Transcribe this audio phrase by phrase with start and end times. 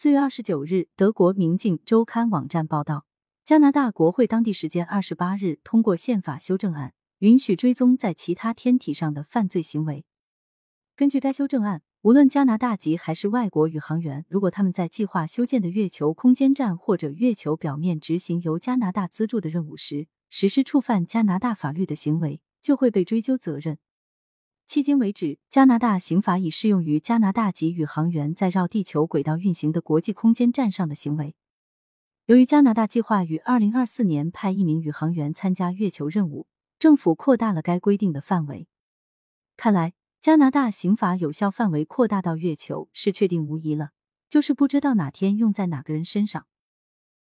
[0.00, 3.04] 四月二十九日，德国《明镜周刊》网站报道，
[3.44, 10.06] 加拿大国会当地时间二十八日通过宪法修正案，允许追踪在其他天体上的犯罪行为。
[10.94, 23.78] 根据该修正案，无论加拿大籍还是外国宇航员，如果他们在计划修建的月球空间站或者月球表面执行由加拿大资助的任务时，实施触犯加拿大法律的行为，就会被追究责任。
[24.68, 31.34] 迄今为止，加拿大刑法已适用于加拿大籍宇航员在绕地球轨道运行的国际空间站上的行为。
[32.26, 36.46] 由于加拿大计划于二零二四年派一名宇航员参加月球任务，
[36.78, 38.68] 政府扩大了该规定的范围。
[39.56, 39.94] 看来。
[40.20, 43.90] 加拿大刑法有效范围扩大到月球是确定无疑了，
[44.28, 46.48] 就是不知道哪天用在哪个人身上。